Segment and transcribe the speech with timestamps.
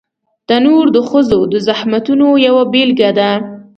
[0.47, 3.31] تنور د ښځو د زحمتونو یوه بېلګه ده